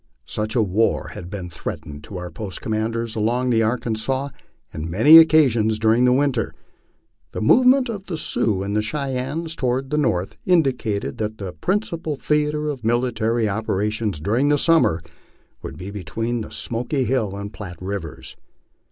Such 0.25 0.55
a 0.55 0.63
war 0.63 1.09
had 1.13 1.29
been 1.29 1.47
threatened 1.51 2.03
to 2.05 2.17
our 2.17 2.31
post 2.31 2.59
commanders 2.59 3.15
along 3.15 3.51
the 3.51 3.61
Arkansas 3.61 4.29
on 4.73 4.89
many 4.89 5.19
occasions 5.19 5.77
during 5.77 6.05
the 6.05 6.11
winter. 6.11 6.55
The 7.33 7.41
movement 7.41 7.87
of 7.87 8.07
the 8.07 8.17
Sioux 8.17 8.63
and 8.63 8.83
Cheyennes 8.83 9.55
toward 9.55 9.91
the 9.91 9.99
north 9.99 10.37
indicated 10.43 11.19
that 11.19 11.37
the 11.37 11.53
principal 11.53 12.15
theatre 12.15 12.67
of 12.67 12.83
military 12.83 13.47
operations 13.47 14.19
during 14.19 14.49
the 14.49 14.57
summer 14.57 15.03
would 15.61 15.77
be 15.77 15.91
between 15.91 16.41
the 16.41 16.49
Smoky 16.49 17.03
Hill 17.03 17.35
and 17.35 17.53
Platte 17.53 17.77
rivers. 17.79 18.35